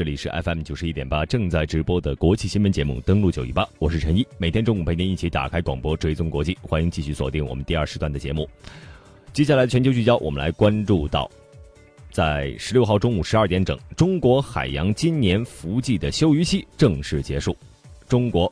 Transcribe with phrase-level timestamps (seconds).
[0.00, 8.48] 这里是 FM 九十一点八正在直播的国际新闻节目，登录九一八，我是陈一，每天中午陪您一起打开广播，追踪国际，欢迎继续锁定我们第二时段的节目。
[9.34, 11.30] 接下来全球聚焦，我们来关注到，
[12.10, 17.54] 在十六号中午十二点整，中国海洋今年伏季的休渔期正式结束，
[18.08, 18.50] 中国、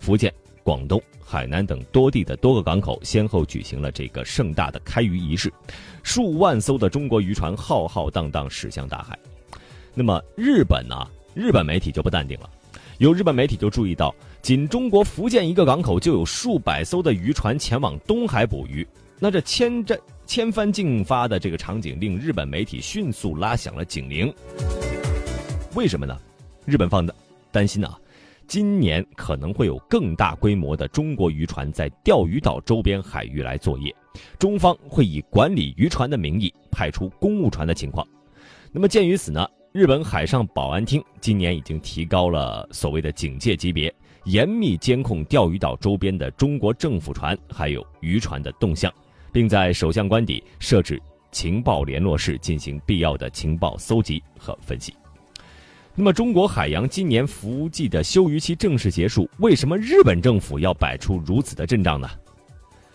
[0.00, 0.34] 福建、
[0.64, 1.00] 广东。
[1.24, 5.52] 海南等多地的多个港口先后举行了这个盛大的开渔仪式，
[6.02, 9.16] 数万艘的中国渔船浩浩荡荡驶向大海。
[9.98, 10.94] 那么日本呢？
[11.34, 12.48] 日本媒体就不淡定了，
[12.98, 18.86] 有日本媒体就注意到，仅中国福建一个港口就有数百艘的渔船前往东海捕鱼。
[19.18, 24.32] 那这千战千帆竞发的这个场景，令日本媒体迅速拉响了警铃。
[25.74, 26.16] 为什么呢？
[26.64, 27.12] 日本方的
[27.50, 27.98] 担心啊。
[28.46, 33.92] 今年可能会有更大规模的中国渔船在钓鱼岛周边海域来作业，
[34.38, 38.06] 中方会以管理渔船的名义派出公务船的情况。
[38.70, 39.46] 那么鉴于此呢，
[39.78, 48.92] 日本海上保安厅今年已经提高了所谓的警戒级别，严密监控钓鱼岛周边的中国政府船还有渔船的动向，
[49.30, 54.92] 并在首相官邸设置情报联络室进行必要的情报搜集和分析。
[55.94, 62.10] 那么，中国海洋今年伏季的休渔期正式结束，为什么日本政府要摆出如此的阵仗呢？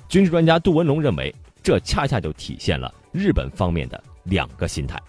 [0.09, 5.01] 军事专家杜文龙认为，这恰恰就体现了日本方面的两个心态。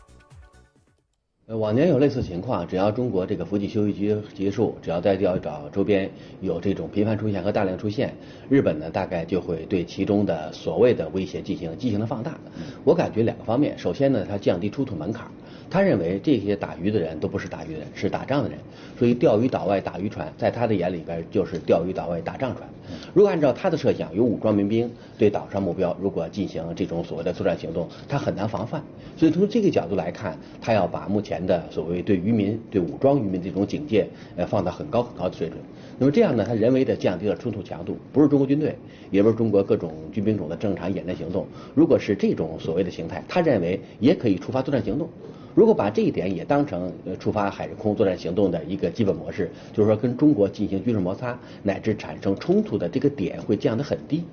[1.47, 8.15] 呃，往年有类似情况，只要中国这个伏季休息期结束，只要在钓鱼岛周边有这种频繁出现和大量出现，
[8.49, 12.39] 日本呢大概就会对其中的所谓的威胁进行畸形的放大。
[12.83, 15.31] 我感觉两个方面，首先呢，它降低出土门槛。
[15.71, 18.59] 他认为这些打鱼的人都不是打鱼的人，是打仗的人，
[18.99, 22.69] 所以钓鱼岛外打渔船在他的眼里边就是钓鱼岛外打仗船。
[23.15, 28.83] 如果按照他的设想，有武装民兵对岛上目标如果进行这种所谓的作战行动，他很难防范。
[29.17, 34.07] 所以从这个角度来看，他要把目前的所谓对渔民、对武装渔民这种警戒，
[34.37, 35.59] 呃，放到很高很高的水准。
[35.99, 38.77] 那么这样呢，他人为的降低了冲突强度，不是中国军队，
[39.11, 41.47] 也不是中国各种军兵种的正常演练行动。
[41.75, 45.09] 如果是这种所谓的形态，他认为也可以触发作战行动。
[45.55, 54.25] 如果把这一点也当成呃触发海空作战行动的一个基本模式，就是说跟中国进行军事摩擦乃至产生冲突的这个点会降得很低。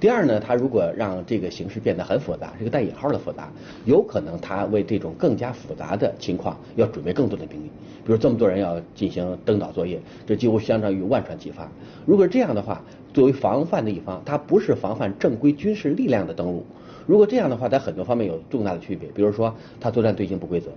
[0.00, 3.52] 第二呢，他如果让这个形势变得很复杂，这个带引号的复杂，
[3.84, 7.70] 有可能他为这种更加复杂的情况要准备更多的兵力，
[8.04, 11.70] 比如这么多人要进行登岛作业，这几乎相当于万船齐发。
[12.06, 16.64] 如果这样的话，作为防范的一方，他不是防范正规军事力量的登陆。
[17.10, 20.70] 如果这样的话，在很多方面有重大的区别，比如说它作战队形不规则，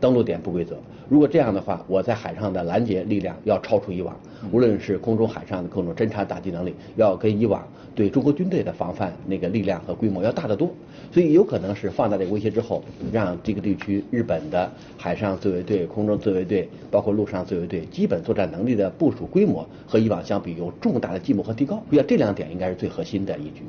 [0.00, 0.76] 登陆点不规则。
[1.08, 4.16] 如果这样的话，我在海上的拦截力量要超出以往，
[4.52, 10.70] 无论是空中、海上的各种侦察打击能力，要跟以往对中国军队的防范那个力量和规模要大得多。
[11.10, 21.82] 所以有可能是放大这个威胁之后，让这个地区日本的海上自卫队、空中自卫队，包括陆上自卫队，基本作战能力的部署规模和以往相比有重大的进步和提高。
[21.90, 23.64] 要这两点应该是最核心的依据。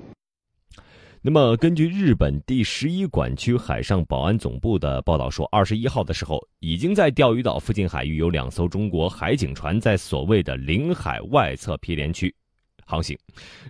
[1.24, 12.34] 那么，根据日本第十一管区海上保安总部的报道说，二十一号的时候，已经在钓鱼岛附近海域有两艘中国海警船在所谓的领海外侧毗连区
[12.88, 13.16] 航行。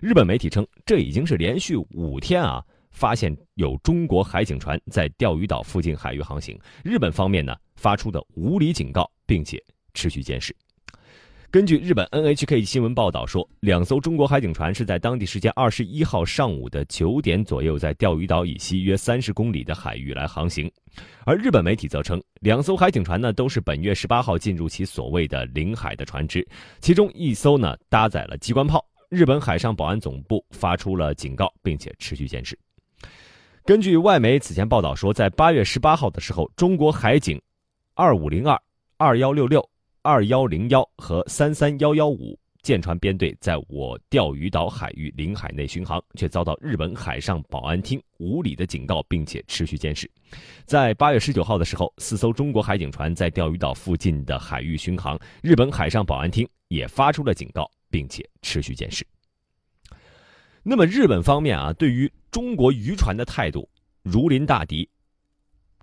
[0.00, 6.58] 日本媒体称，这已经是连续五天啊，发现有中国海警船在钓鱼岛附近海域航行。
[6.82, 10.56] 日本方面呢，发出的无理警告，并且持续监视。
[11.52, 20.72] 根据日本 NHK 新闻报道说，两艘中国海警船是在当地时间二十一号上午的九点左右，在钓鱼岛以西约三十公里的海域来航行。
[21.26, 26.42] 而日本媒体则称，两艘海警船呢都是本月十八号进入其所谓的领海的船只，
[26.80, 28.82] 其中一艘呢搭载了机关炮。
[29.10, 32.58] 日本海上保安总部发出了警告，并且持续监视。
[33.66, 37.38] 根据外媒此前报道说，在八月十八号的时候，中国海警
[37.94, 38.58] 二五零二
[38.96, 39.62] 二幺六六。
[40.04, 50.10] 二幺零幺和三三幺幺五舰船编队在我钓鱼岛海域领海内巡航，却遭到日本海上保安厅无理的警告，并且持续监视。
[50.64, 59.06] 在八月十九号的时候，四艘中国海警船在钓鱼岛附近的海域巡航，日本海上保安厅也发出了警告，并且持续监视。
[60.64, 63.68] 那么，日本方面啊，对于中国渔船的态度
[64.02, 64.88] 如临大敌，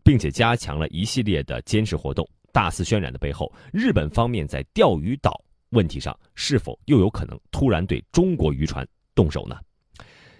[0.03, 2.27] 并且加强了一系列的监视活动。
[2.51, 9.55] 大肆渲染的背后，日本方面在钓鱼岛问题上是否又有可能突然对中国渔船动手呢？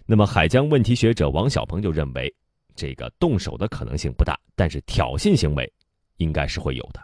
[0.06, 2.34] 那么，海疆问题学者王小鹏就认为，
[2.76, 5.72] 这个动手的可能性不大，但是挑衅行为
[6.18, 7.00] 应该是会有的。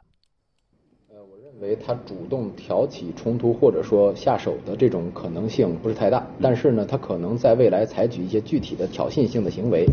[1.10, 9.86] 呃，我认为他主动挑起冲突或者说下手的这种可能性不是太大，但是呢，他可能在未来采取一些具体的挑衅性的行为，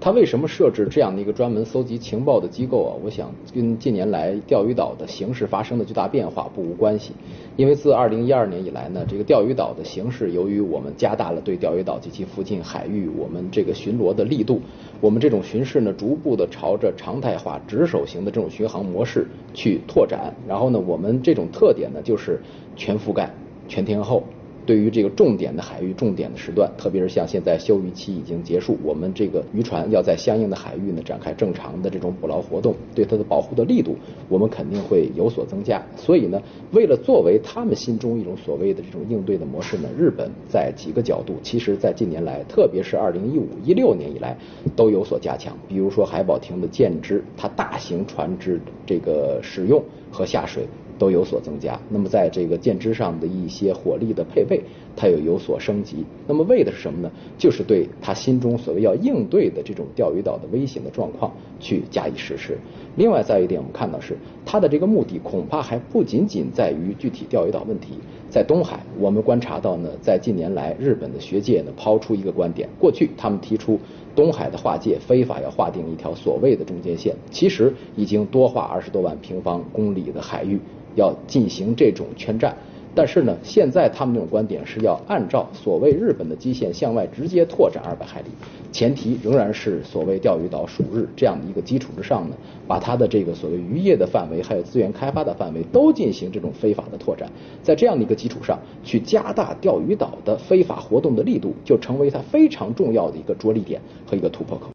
[0.00, 2.96] 它为什么设置这样的一个专门搜集情报的机构啊？
[3.04, 7.12] 我想跟近年来钓鱼岛的形势发生的巨大变化不无关系。
[7.54, 14.62] 因为自二零一二年以来呢，这个钓鱼岛的形势，由于我们加大了对钓鱼岛及其附近海域我们这个巡逻的力度，
[15.02, 20.34] 我们这种巡视呢，逐步的朝着常态化、值守型的这种巡航模式去拓展。
[20.48, 22.40] 然后呢，我们这种特点呢，就是
[22.74, 23.30] 全覆盖、
[23.68, 24.24] 全天候。
[24.66, 33.96] 对于这个重点的海域、重点的时段，特别是像现在休渔期已经结束，我们这个渔船要在相应的海域呢展开正常的这种捕捞活动，对它的保护的力度，
[34.28, 35.82] 我们肯定会有所增加。
[35.96, 36.40] 所以呢，
[36.72, 44.36] 为了作为他们心中一种所谓的这种应对的模式呢，日本在几个角度，其实在近年来，特别是二零一五、一六年以来，
[44.76, 45.56] 都有所加强。
[45.68, 50.66] 比如说海保厅的舰只，它大型船只这个使用和下水。
[51.00, 51.80] 都有所增加。
[51.88, 54.60] 那么，在这个舰只上的一些火力的配备，
[54.94, 56.04] 它又有所升级。
[56.28, 57.10] 那么，为的是什么呢？
[57.38, 62.58] 就是对他心中所谓要应对的这种钓鱼岛的危险的状况去加以实施。
[62.96, 64.14] 另外，再一点，我们看到是
[64.44, 67.94] 它的这个目的恐怕还不仅仅在于具体钓鱼岛问题。
[68.28, 73.78] 在东海，我们观察到呢，在近年来，日本的学界呢抛出一个观点：过去他们提出
[74.14, 80.60] 东海的划界非法要划定一条所谓的中间线，其实已经多划二十多万平方公里的海域。
[80.96, 82.56] 要进行这种圈占，
[82.94, 88.28] 但是呢，现在他们这种观点是要按照所谓日本的基线向外直接拓展二百海里，
[88.72, 97.30] 前提仍然是所谓钓鱼岛属日这样的一个基础之上呢，把它的这个所谓渔业的范围还有资源开发的范围都进行这种非法的拓展，
[97.62, 104.70] 在这样的一个基础上去加大钓鱼岛的非法活动的力度，就成为它非常重要的一个着力点和一个突破口。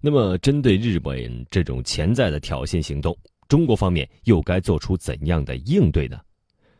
[0.00, 1.16] 那么，针对日本
[1.50, 3.16] 这种潜在的挑衅行动。
[3.48, 6.18] 中国方面又该做出怎样的应对呢？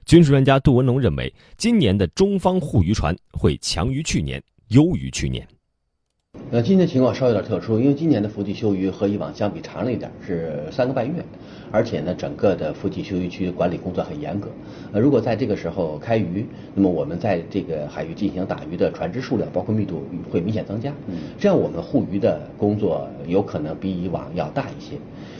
[0.04, 5.46] 军事专家杜文龙认为，今年的中方护渔船会强于去年，优于去年。
[6.52, 11.14] 呃，今年情况稍有点特殊，因为今年的伏季休渔和以往相比长了一点，是三个半月，
[11.72, 14.48] 而且呢，整个的伏季休渔区管理工作很严格。
[14.92, 20.92] 呃，如果在这个时候开渔，那么我们在这个海域进行打鱼的船只数量，包括密度会明显增加，
[21.36, 24.96] 这样我们护渔的工作有可能比以往要大一些。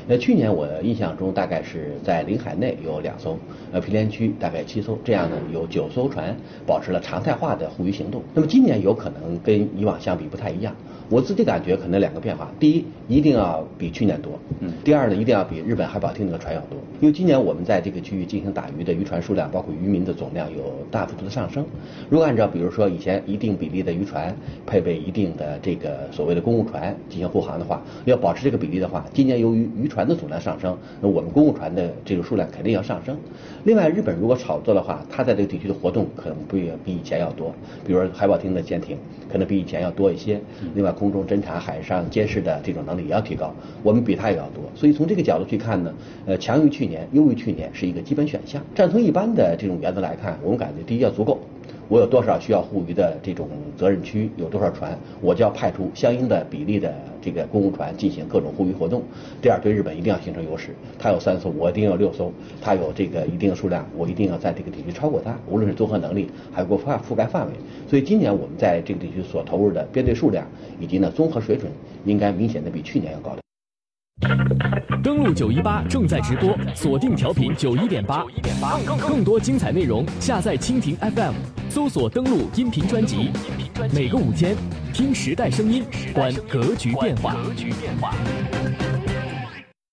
[0.08, 3.38] 呃，去年我印象中大概是在领海内有两艘，
[3.70, 6.36] 呃，毗连区大概七艘，这样呢有九艘船
[6.66, 8.20] 保持了常态化的护渔行动。
[8.34, 10.74] 那么今年有可能跟以往相比不太一样。
[11.08, 21.64] 我自己感觉可能两个变化，第一一定要比去年多，嗯，第二呢一定要比日本海保厅那个船要多，因为今年我们在这个区域进行打鱼的渔船数量，包括渔民的总量有大幅度的上升。
[22.10, 24.34] 如果按照比如说以前一定比例的渔船
[24.66, 33.16] 配备一定的这个所谓的公务船进行护航的话，要保持这个比例的话，今年由于渔船的总量上升，那我们公务船的这个数量肯定要上升。
[33.64, 37.54] 另外，日本如果炒作的话，它在这个地区的活动可能不比以前要多，
[37.86, 38.96] 比如说海保厅的舰艇
[39.30, 40.40] 可能比以前要多一些。
[40.74, 45.92] 另外，空中侦察、海上监视的这种能力也要提高，我们比他也要多，所以从这个角度去看呢，
[46.24, 48.62] 呃，强于去年、优于去年是一个基本选项。
[48.74, 51.38] 站从一般的这种原则来看，我们感觉第一要足够。
[51.88, 56.92] 我有多少需要护渔的这种责任区，有多少船，我就要派出相应的比例的
[57.22, 59.02] 这个公务船进行各种护渔活动。
[59.40, 67.52] 第二，对日本一定要形成优势，他有三艘，我一定要六艘；他有这个一定的数量，我一定要在这个地区超过他，无论是综合能力还有覆覆盖范围。
[67.88, 70.44] 所以今年我们在这个地区所投入的编队数量
[70.80, 71.70] 以及呢综合水准，
[72.04, 74.65] 应该明显的比去年要高的。
[75.06, 78.26] 登录九一八正在直播，锁定调频九一点八，
[78.98, 81.32] 更多精彩内容下载蜻蜓 FM，
[81.70, 83.30] 搜索登录音频专辑，
[83.94, 84.56] 每个午间
[84.92, 87.36] 听时代声音，观格局变化。